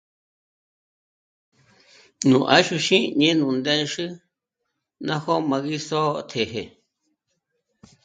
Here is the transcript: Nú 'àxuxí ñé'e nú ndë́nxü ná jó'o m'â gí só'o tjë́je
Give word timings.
Nú 2.29 2.37
'àxuxí 2.55 2.97
ñé'e 3.19 3.33
nú 3.39 3.47
ndë́nxü 3.57 4.05
ná 5.05 5.15
jó'o 5.23 5.39
m'â 5.47 5.57
gí 5.65 5.77
só'o 5.87 6.13
tjë́je 6.29 6.63